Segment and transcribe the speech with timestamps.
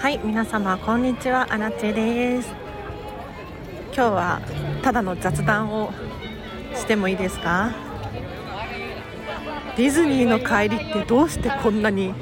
[0.00, 1.46] はい皆様こんにちは。
[1.52, 2.48] アラチェです。
[3.94, 4.40] 今日は
[4.82, 5.92] ただの雑談を
[6.74, 7.70] してもいいですか？
[9.76, 12.14] ディズニーの帰りってどうしてこんなに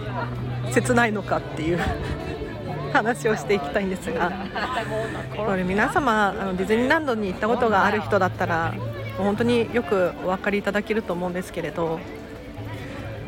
[0.72, 1.80] 切ないのかっていう
[2.92, 4.30] 話をしていきたいんですが
[5.36, 8.74] これ皆様あのディズニーランドに行ったことがある人だったら
[9.16, 11.98] 本当によくお分かりいただけると思うんですけれど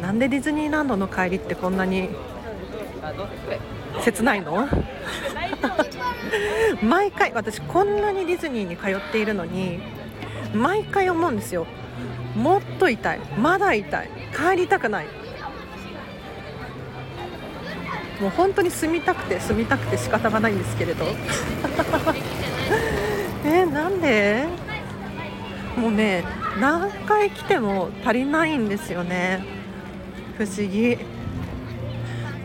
[0.02, 2.10] なんでディズニーランドの帰りってこんなに
[4.03, 4.69] 切ないの？
[6.83, 9.80] 毎回私こんなにディズニーに通っているのに
[10.55, 11.66] 毎回思うんですよ。
[12.35, 15.07] もっと痛いまだ痛い帰りたくない。
[18.21, 21.05] もう本当に住みたくて住みたくて仕方がないんですけれど。
[23.45, 24.47] えなんで？
[25.77, 26.25] もうね
[26.61, 29.45] 何回来ても足りないんですよね。
[30.37, 30.99] 不思議。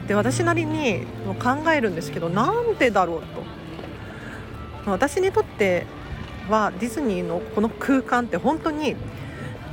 [0.07, 1.05] で私なりに
[1.39, 3.21] 考えるんですけどなんでだろう
[4.85, 4.91] と。
[4.91, 5.85] 私にとって
[6.49, 8.95] はディズニーのこの空間って本当に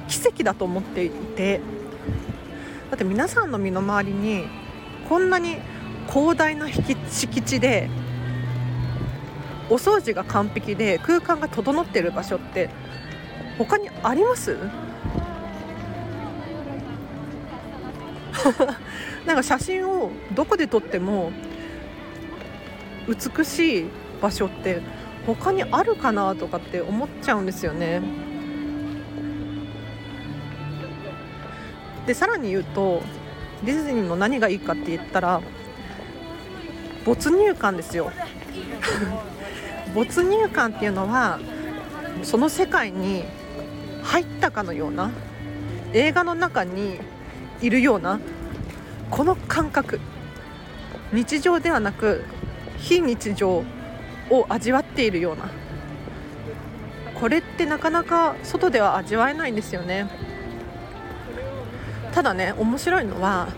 [0.09, 1.61] 奇跡だと思っていて。
[2.91, 4.45] だって皆さんの身の回りに
[5.09, 5.57] こんなに
[6.11, 6.95] 広大な敷
[7.41, 7.89] 地で
[9.71, 12.69] お掃除が完璧で空間が整っている場所って
[13.57, 14.59] 他にあります？
[19.27, 21.33] なんか写真をどこで撮っても
[23.09, 23.87] 美しい
[24.21, 24.81] 場所って
[25.27, 28.03] 他にあるかなとかって思っちゃうんですよね。
[32.07, 33.03] でさらに言うと
[33.65, 35.41] ディズニーの何がいいかって言ったら
[37.05, 38.11] 没入感ですよ
[39.95, 41.39] 没入感っていうのは
[42.25, 43.25] その世界に
[44.03, 45.11] 入ったかのような
[45.93, 46.99] 映画の中に
[47.63, 48.21] いるような
[49.11, 50.01] この感覚。
[51.13, 52.25] 日常ではなく
[52.79, 53.65] 非日常
[54.31, 55.51] を味わっているような。
[57.15, 60.09] これってなかなか外では味わえないんですよね。
[62.13, 63.49] ただね面白いのは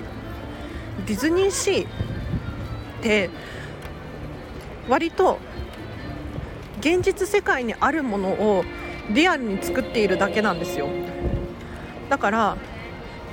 [1.07, 1.87] ディズニーシーっ
[3.03, 3.31] て
[4.89, 5.39] 割と
[6.81, 8.65] 現実世界にあるものを
[9.11, 10.89] リアルに作っているだけなんですよ。
[12.11, 12.57] だから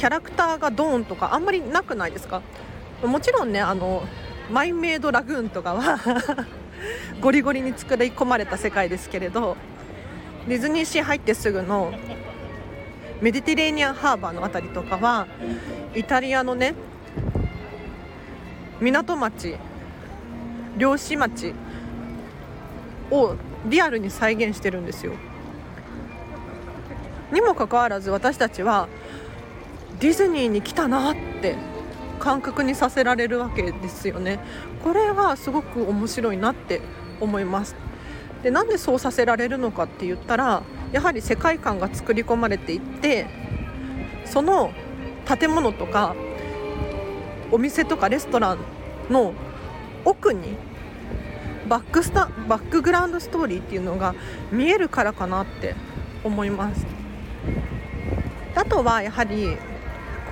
[0.01, 2.41] キャラクターがドーンとかあんまりなくないですか？
[3.03, 4.01] もちろんねあの
[4.51, 5.99] マイメイドラグーンとかは
[7.21, 9.55] ゴリゴリに作り込まれた世界ですけれど
[10.47, 11.93] ディズニーシー入ってすぐの
[13.21, 15.27] メディテレーニアンハーバーの辺りとかは
[15.93, 16.73] イタリアのね
[18.79, 19.55] 港町
[20.79, 21.53] 漁師町
[23.11, 23.35] を
[23.67, 25.11] リアルに再現してるんですよ。
[27.31, 28.87] にもかかわらず私たちは
[30.01, 31.55] ディズニーに来たなって
[32.19, 34.39] 感覚にさせられるわけですよね。
[34.83, 36.81] これはすごく面白いなって
[37.19, 37.75] 思います。
[38.41, 43.27] でなんでそうさせられるのかって言ったらやはり世界観が作り込まれていって
[44.25, 44.71] その
[45.25, 46.15] 建物とか
[47.51, 48.59] お店とかレストラン
[49.11, 49.33] の
[50.03, 50.55] 奥に
[51.67, 54.15] バックスタバックグラウンドストーリーっていうのが
[54.51, 55.75] 見えるからかなって
[56.23, 56.87] 思います。
[58.55, 59.57] あとはやはり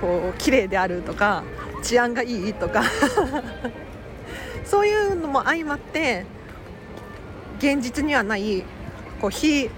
[0.00, 1.42] こう綺麗であるとか
[1.82, 2.82] 治安がいいとか
[4.64, 6.24] そういうのも相まって
[7.58, 8.64] 現実にはない
[9.20, 9.70] こう非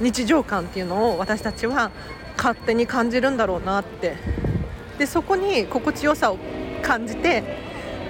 [0.00, 1.90] 日常感っていうのを私たちは
[2.36, 4.16] 勝手に感じるんだろうなって。
[5.00, 6.36] でそこに心地よさを
[6.82, 7.42] 感じて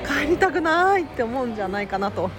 [0.04, 2.30] 帰りたくないって思うんじゃないかなと。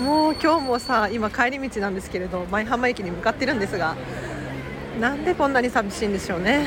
[0.00, 3.94] もう今日もさ今帰り道なんですけれど舞浜駅に向かってるんですが
[5.00, 6.66] なんでこんなに寂しいんでしょうね。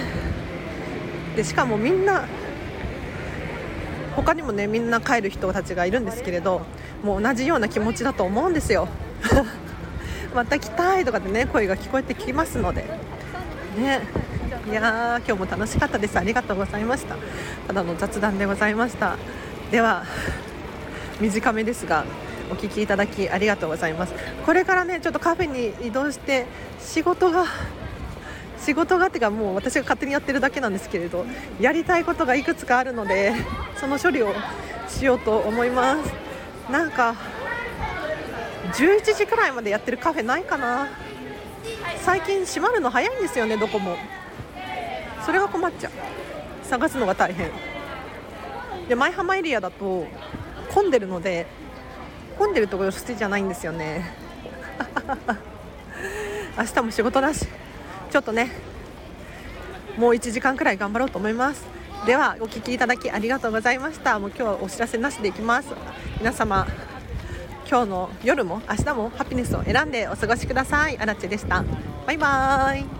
[1.38, 2.26] でしかもみんな
[4.16, 6.64] 他にもねみんな帰る人たちがいるんですけれど
[7.04, 8.88] もう同じような気持ちだと思うんですよ。
[10.34, 12.86] また来たいとかってね声が聞こえてきますので。
[13.78, 14.02] ね。
[14.68, 16.18] いや今日も楽しかったです。
[16.18, 17.16] ありがとうございました。
[17.68, 19.16] ただの雑談でございました。
[19.70, 20.06] では
[21.22, 22.04] 短めですが
[22.52, 24.14] お聞きいただきありがとうございます。
[24.44, 26.48] これからねちょっとカフェに移動して
[26.80, 27.46] 仕事が
[28.60, 31.26] 仕事がってかもう私が勝手にやってるだけなんですけれど
[31.60, 33.34] やりたいことがいくつかあるので
[33.80, 34.34] その処理を
[34.90, 36.14] しようと思います。
[36.72, 37.16] なんか
[38.74, 40.90] 11時くらいまでやってるカフェないかな。
[42.02, 43.96] 最近閉まるの早いんですよねどこも。
[45.26, 45.92] それが困っちゃう。
[46.64, 47.52] 探すのが大変。
[48.88, 50.08] で舞浜エリアだと
[50.74, 51.46] 混んでるので
[52.38, 54.14] 混んでるところ好きじゃないんですよね。
[56.58, 57.48] 明日も仕事だし。
[58.10, 58.52] ちょっとね
[59.98, 61.66] もう1時間くらい頑張ろうと思います。
[62.06, 64.20] ではお聞きいただきありがとうございました。
[64.20, 65.70] もう今日はお知らせなしでいきます。
[66.20, 66.68] 皆様
[67.70, 70.98] 今日の夜も明日もハピネスを選んでお過ごしください。
[70.98, 71.64] あらでした。
[72.06, 72.97] バイバーイ。